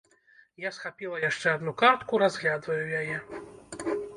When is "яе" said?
3.03-3.17